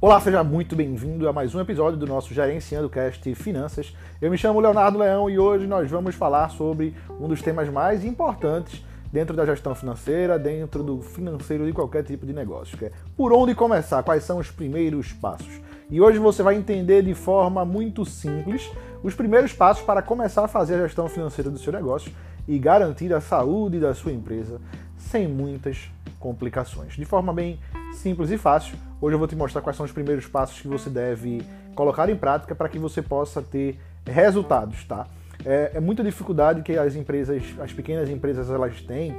[0.00, 3.92] Olá, seja muito bem-vindo a mais um episódio do nosso Gerenciando Cast Finanças.
[4.22, 8.04] Eu me chamo Leonardo Leão e hoje nós vamos falar sobre um dos temas mais
[8.04, 8.80] importantes
[9.12, 13.32] dentro da gestão financeira, dentro do financeiro de qualquer tipo de negócio, que é por
[13.32, 15.60] onde começar, quais são os primeiros passos.
[15.90, 18.70] E hoje você vai entender de forma muito simples
[19.02, 22.12] os primeiros passos para começar a fazer a gestão financeira do seu negócio
[22.46, 24.60] e garantir a saúde da sua empresa
[24.96, 25.90] sem muitas
[26.20, 26.94] complicações.
[26.94, 27.58] De forma bem
[27.92, 30.88] simples e fácil, hoje eu vou te mostrar quais são os primeiros passos que você
[30.88, 31.42] deve
[31.74, 35.06] colocar em prática para que você possa ter resultados, tá?
[35.44, 39.14] É, é muita dificuldade que as empresas, as pequenas empresas, elas têm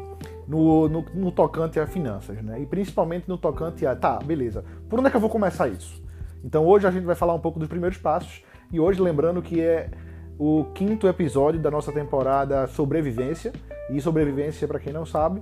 [0.48, 2.60] no, no, no, tocante a finanças, né?
[2.60, 6.04] E principalmente no tocante a, tá, beleza, por onde é que eu vou começar isso?
[6.44, 9.62] Então hoje a gente vai falar um pouco dos primeiros passos e hoje lembrando que
[9.62, 9.90] é
[10.38, 13.52] o quinto episódio da nossa temporada Sobrevivência.
[13.92, 15.42] E sobrevivência, para quem não sabe,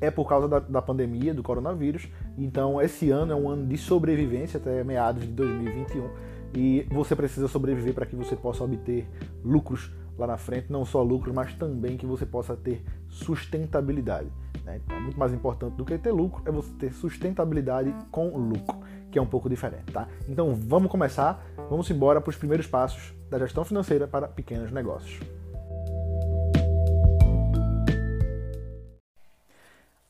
[0.00, 2.08] é por causa da, da, pandemia, do coronavírus.
[2.36, 6.08] Então, esse ano é um ano de sobrevivência até meados de 2021.
[6.54, 9.08] E você precisa sobreviver para que você possa obter
[9.44, 14.30] lucros lá na frente, não só lucros, mas também que você possa ter sustentabilidade.
[14.64, 14.80] Né?
[14.84, 18.78] Então, muito mais importante do que ter lucro é você ter sustentabilidade com lucro,
[19.10, 20.08] que é um pouco diferente, tá?
[20.28, 25.20] Então, vamos começar, vamos embora para os primeiros passos da gestão financeira para pequenos negócios.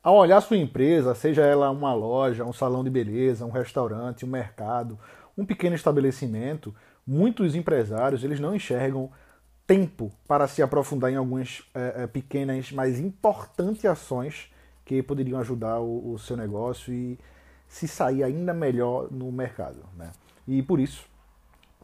[0.07, 4.29] Ao olhar sua empresa, seja ela uma loja, um salão de beleza, um restaurante, um
[4.29, 4.97] mercado,
[5.37, 6.73] um pequeno estabelecimento,
[7.05, 9.11] muitos empresários eles não enxergam
[9.67, 14.49] tempo para se aprofundar em algumas é, pequenas, mas importantes ações
[14.85, 17.19] que poderiam ajudar o, o, seu negócio e
[17.67, 19.83] se sair ainda melhor no mercado.
[19.97, 20.09] Né?
[20.47, 21.05] E por isso,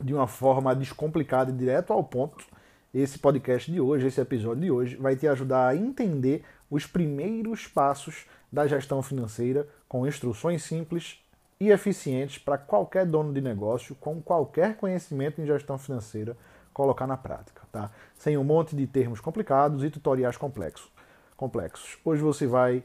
[0.02, 2.46] de uma forma descomplicada e direto ao ponto,
[2.94, 7.68] esse podcast de hoje, esse episódio de hoje, vai te ajudar a entender os primeiros
[7.68, 11.24] passos da gestão financeira com instruções simples
[11.60, 16.36] e eficientes para qualquer dono de negócio com qualquer conhecimento em gestão financeira
[16.74, 17.92] colocar na prática, tá?
[18.16, 20.92] Sem um monte de termos complicados e tutoriais complexos.
[21.38, 22.00] complexos.
[22.04, 22.84] Hoje você vai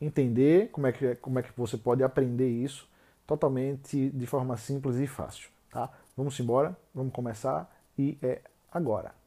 [0.00, 2.88] entender como é que como é que você pode aprender isso
[3.24, 5.88] totalmente de forma simples e fácil, tá?
[6.16, 8.40] Vamos embora, vamos começar e é
[8.72, 9.23] agora.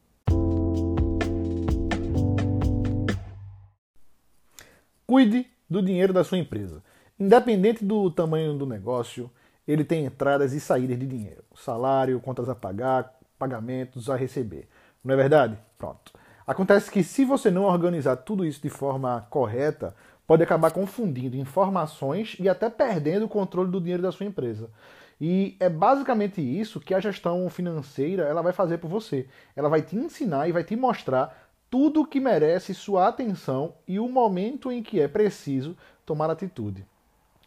[5.08, 6.84] Cuide do dinheiro da sua empresa.
[7.18, 9.32] Independente do tamanho do negócio,
[9.66, 11.46] ele tem entradas e saídas de dinheiro.
[11.56, 14.68] Salário, contas a pagar, pagamentos a receber.
[15.02, 15.58] Não é verdade?
[15.78, 16.12] Pronto.
[16.46, 19.96] Acontece que se você não organizar tudo isso de forma correta,
[20.28, 24.70] pode acabar confundindo informações e até perdendo o controle do dinheiro da sua empresa.
[25.22, 29.26] E é basicamente isso que a gestão financeira ela vai fazer por você.
[29.56, 34.08] Ela vai te ensinar e vai te mostrar tudo que merece sua atenção e o
[34.08, 36.86] momento em que é preciso tomar atitude,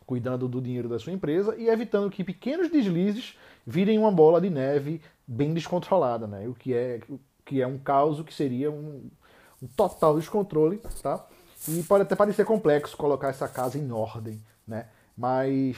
[0.07, 4.51] cuidando do dinheiro da sua empresa e evitando que pequenos deslizes virem uma bola de
[4.51, 6.47] neve bem descontrolada, né?
[6.49, 9.09] O que é, o que é um caos, que seria um,
[9.63, 11.27] um total descontrole, tá?
[11.69, 14.87] E pode até parecer complexo colocar essa casa em ordem, né?
[15.17, 15.77] Mas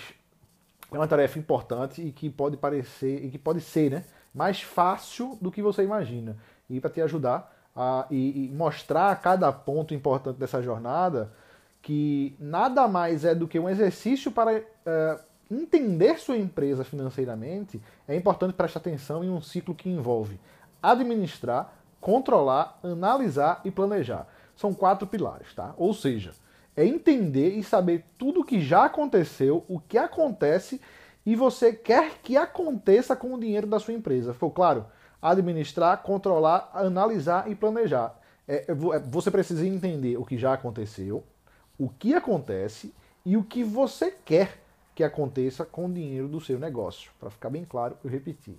[0.91, 4.05] é uma tarefa importante e que pode parecer e que pode ser, né,
[4.35, 6.37] mais fácil do que você imagina.
[6.69, 11.33] E para te ajudar, a, e, e mostrar cada ponto importante dessa jornada
[11.81, 15.19] que nada mais é do que um exercício para é,
[15.51, 20.39] entender sua empresa financeiramente, é importante prestar atenção em um ciclo que envolve
[20.83, 24.27] administrar, controlar, analisar e planejar.
[24.57, 25.75] São quatro pilares, tá?
[25.77, 26.33] Ou seja,
[26.77, 30.81] é entender e saber tudo o que já aconteceu, o que acontece
[31.25, 34.33] e você quer que aconteça com o dinheiro da sua empresa.
[34.33, 34.87] Ficou claro?
[35.23, 38.19] Administrar, controlar, analisar e planejar.
[38.49, 38.75] É, é,
[39.09, 41.23] você precisa entender o que já aconteceu,
[41.79, 42.93] o que acontece
[43.25, 44.59] e o que você quer
[44.95, 47.13] que aconteça com o dinheiro do seu negócio.
[47.19, 48.59] Para ficar bem claro, eu repeti.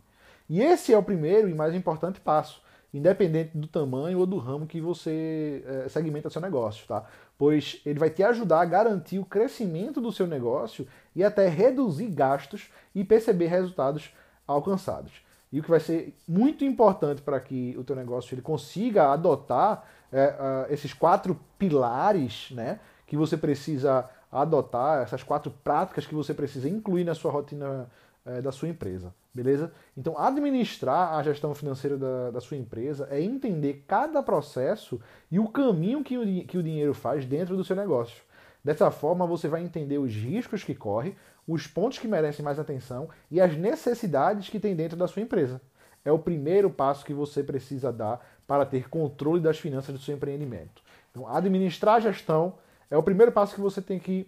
[0.50, 2.62] E esse é o primeiro e mais importante passo,
[2.94, 7.06] independente do tamanho ou do ramo que você é, segmenta seu negócio, tá?
[7.38, 12.08] Pois ele vai te ajudar a garantir o crescimento do seu negócio e até reduzir
[12.08, 14.14] gastos e perceber resultados
[14.48, 15.24] alcançados.
[15.54, 19.86] E o que vai ser muito importante para que o teu negócio ele consiga adotar
[20.12, 26.34] é, uh, esses quatro pilares né, que você precisa adotar, essas quatro práticas que você
[26.34, 27.88] precisa incluir na sua rotina
[28.26, 29.72] é, da sua empresa, beleza?
[29.98, 35.48] Então, administrar a gestão financeira da, da, sua empresa é entender cada processo e o
[35.48, 38.24] caminho que o, que o dinheiro faz dentro do seu negócio.
[38.64, 41.16] Dessa forma, você vai entender os riscos que corre,
[41.48, 45.62] os pontos que merecem mais atenção e as necessidades que tem dentro da sua empresa.
[46.06, 50.16] É o primeiro passo que você precisa dar para ter controle das finanças do seu
[50.16, 50.82] empreendimento.
[51.12, 52.56] Então, administrar a gestão
[52.90, 54.28] é o primeiro passo que você tem que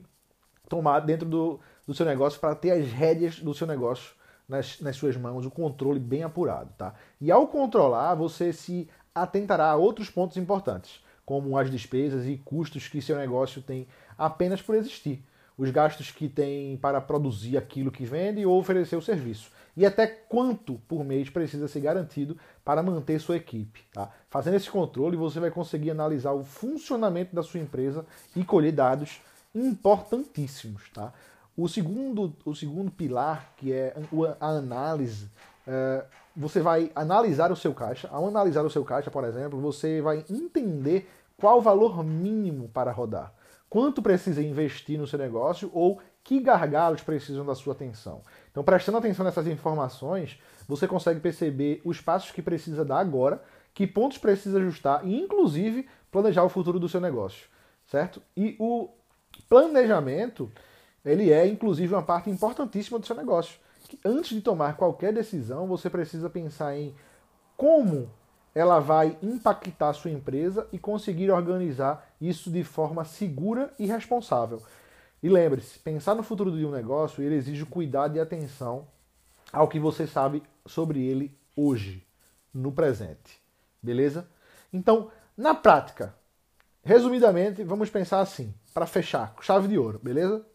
[0.69, 4.13] tomar dentro do, do seu negócio para ter as rédeas do seu negócio
[4.47, 6.94] nas, nas suas mãos, o controle bem apurado, tá?
[7.19, 12.88] E ao controlar, você se atentará a outros pontos importantes, como as despesas e custos
[12.88, 15.23] que seu negócio tem apenas por existir,
[15.57, 20.07] os gastos que tem para produzir aquilo que vende ou oferecer o serviço, e até
[20.07, 23.84] quanto por mês precisa ser garantido para manter sua equipe.
[23.94, 24.10] Tá?
[24.30, 28.06] Fazendo esse controle, você vai conseguir analisar o funcionamento da sua empresa
[28.36, 29.22] e colher dados
[29.54, 30.90] importantíssimos.
[30.94, 31.13] Tá?
[31.58, 33.96] O segundo, o segundo pilar, que é
[34.40, 35.30] a análise,
[35.68, 36.06] é,
[36.36, 38.10] você vai analisar o seu caixa.
[38.12, 42.92] Ao analisar o seu caixa, por exemplo, você vai entender qual o valor mínimo para
[42.92, 43.34] rodar,
[43.69, 48.21] quanto precisa investir no seu negócio ou que gargalos precisam da sua atenção.
[48.51, 53.85] Então, prestando atenção nessas informações, você consegue perceber os passos que precisa dar agora, que
[53.85, 57.47] pontos precisa ajustar e, inclusive, planejar o futuro do seu negócio,
[57.85, 58.21] certo?
[58.35, 58.89] E o
[59.50, 60.51] planejamento
[61.06, 63.59] ele é inclusive uma parte importantíssima do seu negócio.
[64.03, 66.95] Antes de tomar qualquer decisão, você precisa pensar em
[67.56, 68.09] como
[68.56, 74.62] ela vai impactar a sua empresa e conseguir organizar isso de forma segura e responsável.
[75.22, 78.88] E lembre-se, pensar no futuro de um negócio ele exige cuidado e atenção
[79.51, 82.06] ao que você sabe sobre ele hoje,
[82.54, 83.42] no presente.
[83.81, 84.27] Beleza?
[84.72, 86.13] Então, na prática,
[86.83, 90.45] resumidamente, vamos pensar assim, para fechar, chave de ouro, beleza?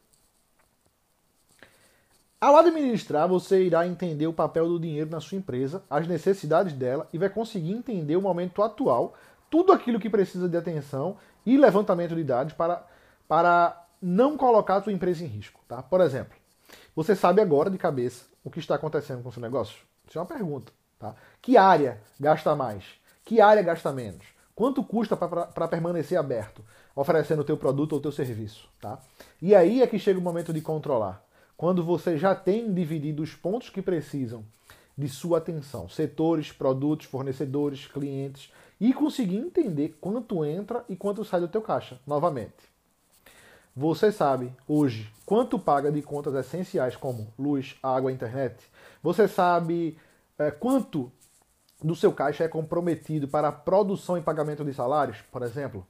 [2.41, 7.07] Ao administrar, você irá entender o papel do dinheiro na sua empresa, as necessidades dela
[7.13, 9.15] e vai conseguir entender o momento atual,
[9.51, 12.87] tudo aquilo que precisa de atenção e levantamento de dados para,
[13.29, 15.61] para não colocar a sua empresa em risco.
[15.67, 15.83] Tá?
[15.83, 16.37] Por exemplo,
[16.95, 19.79] você sabe agora de cabeça o que está acontecendo com o seu negócio?
[20.09, 20.73] Isso é uma pergunta.
[20.99, 21.15] Tá?
[21.41, 22.85] Que área gasta mais?
[23.25, 24.25] Que área gasta menos?
[24.55, 26.63] Quanto custa para permanecer aberto,
[26.95, 28.69] oferecendo o teu produto ou o teu serviço?
[28.81, 28.99] Tá?
[29.41, 31.25] E aí é que chega o momento de controlar
[31.57, 34.45] quando você já tem dividido os pontos que precisam
[35.01, 41.41] de sua atenção, setores, produtos, fornecedores, clientes, e conseguir entender quanto entra e quanto sai
[41.41, 42.71] do teu caixa, novamente.
[43.75, 48.63] Você sabe hoje quanto paga de contas essenciais como luz, água, internet?
[49.03, 49.97] Você sabe
[50.39, 51.11] é, quanto
[51.83, 55.87] do seu caixa é comprometido para a produção e pagamento de salários, por exemplo?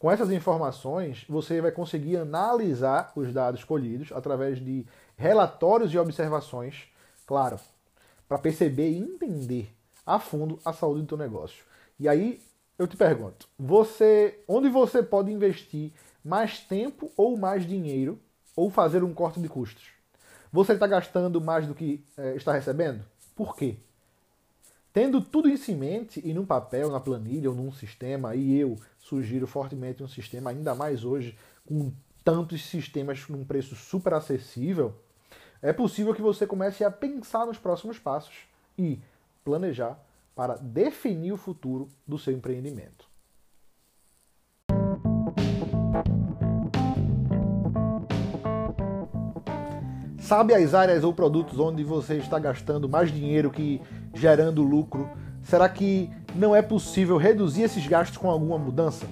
[0.00, 6.88] Com essas informações, você vai conseguir analisar os dados colhidos através de relatórios e observações,
[7.26, 7.58] claro,
[8.28, 11.64] para perceber e entender a fundo a saúde do teu negócio.
[11.98, 12.40] E aí
[12.78, 15.92] eu te pergunto, você, onde você pode investir
[16.24, 18.20] mais tempo ou mais dinheiro
[18.54, 19.88] ou fazer um corte de custos?
[20.52, 23.04] Você está gastando mais do que é, está recebendo?
[23.34, 23.76] Por quê?
[24.92, 28.76] Tendo tudo isso em mente e num papel, na planilha ou num sistema, e eu
[28.98, 31.36] sugiro fortemente um sistema, ainda mais hoje,
[31.66, 31.92] com
[32.24, 34.94] tantos sistemas num preço super acessível,
[35.62, 38.34] é possível que você comece a pensar nos próximos passos
[38.76, 39.00] e
[39.44, 39.98] planejar
[40.34, 43.08] para definir o futuro do seu empreendimento.
[50.20, 53.80] Sabe as áreas ou produtos onde você está gastando mais dinheiro que
[54.14, 55.08] gerando lucro?
[55.42, 59.06] Será que não é possível reduzir esses gastos com alguma mudança?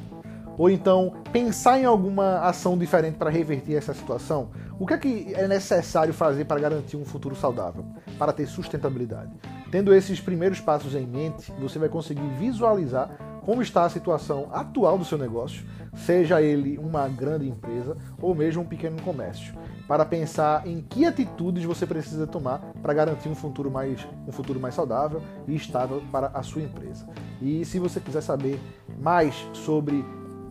[0.59, 4.51] Ou então pensar em alguma ação diferente para reverter essa situação?
[4.79, 7.85] O que é que é necessário fazer para garantir um futuro saudável,
[8.19, 9.33] para ter sustentabilidade?
[9.71, 13.11] Tendo esses primeiros passos em mente, você vai conseguir visualizar
[13.47, 18.63] como está a situação atual do seu negócio, seja ele uma grande empresa ou mesmo
[18.63, 19.55] um pequeno comércio,
[19.87, 24.59] para pensar em que atitudes você precisa tomar para garantir um futuro mais, um futuro
[24.59, 27.07] mais saudável e estável para a sua empresa.
[27.41, 28.61] E se você quiser saber
[28.99, 30.05] mais sobre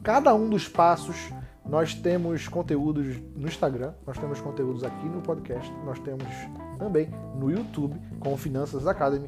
[0.06, 1.34] cada um dos passos.
[1.68, 6.24] Nós temos conteúdos no Instagram, nós temos conteúdos aqui no podcast, nós temos
[6.78, 9.28] também no YouTube com Finanças Academy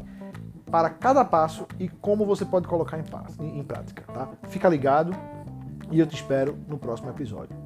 [0.70, 4.30] para cada passo e como você pode colocar em, em prática, tá?
[4.50, 5.16] Fica ligado
[5.90, 7.58] e eu te espero no próximo episódio.